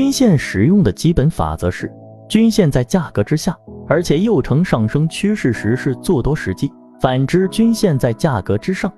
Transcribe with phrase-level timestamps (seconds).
[0.00, 1.92] 均线使用的基本法则是：
[2.26, 3.54] 均线在价格之下，
[3.86, 8.90] 而且又呈上升趋势时是做多时机；反之，均线在价格之上，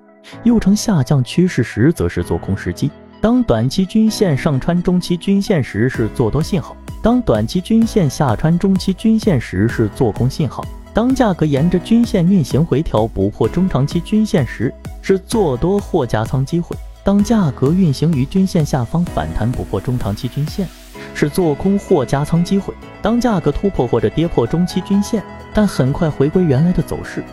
[0.43, 2.89] 又呈下降趋势时则是做空时机。
[3.19, 10.63] 当短期均线上穿中期均线时是做多信号；当短期均线下穿中期均线时是做空信号；
[10.93, 16.73] 当价格沿着均线运行回调不破中长期均线时是做多或加仓机会；
[17.03, 20.65] 当价格运行于均线下方反弹不破中长期均线。
[21.13, 22.73] 是做空或加仓机会。
[23.01, 25.21] 当价格突破或者跌破中期均线，
[25.53, 27.23] 但很快回归原来的走势，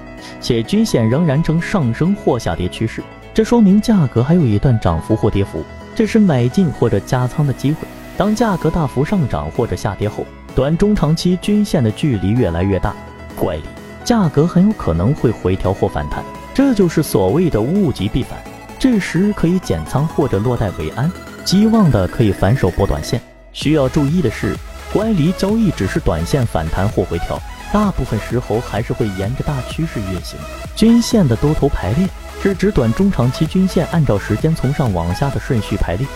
[0.40, 3.02] 且均线仍然呈上升或下跌趋势，
[3.32, 5.62] 这说明价格还有一段涨幅或跌幅，
[5.94, 7.86] 这是买进或者加仓的机会。
[8.16, 12.94] 当价格大幅上涨或者下跌后，短中长期均线的距离越来越大，
[13.36, 13.62] 乖离，
[14.04, 18.36] 价格很有可能会回调或反弹，这就是所谓的物极必反。
[18.78, 21.10] 这时可以减仓或者落袋为安，
[21.44, 23.20] 激望的可以反手博短线。
[23.52, 24.56] 需要注意的是，
[24.92, 27.40] 乖离交易只是短线反弹或回调，
[27.72, 30.38] 大部分时候还是会沿着大趋势运行。
[30.76, 32.08] 均线的多头排列
[32.42, 36.06] 是指短中长期均线按照时间从上往下的顺序排列，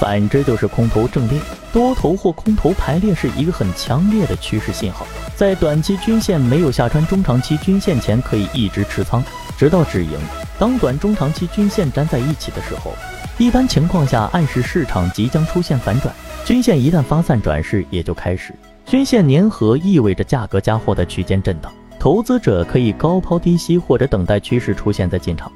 [0.00, 1.38] 反之就是空头正列。
[1.72, 9.22] 多头或空头排列是一个很强烈的趋势信号，在短期均线没有下穿中长期均线前，可以一直持仓，
[9.58, 10.18] 直到止盈。
[10.58, 12.94] 当短中长期均线粘在一起的时候，
[13.38, 16.12] 一般情况下暗示市场即将出现反转。
[16.44, 18.52] 均线一旦发散转势，也就开始。
[18.84, 25.52] 均线粘合意味着价格加货的区间震荡，投资者可以高抛低吸或者等待趋势出现在进场。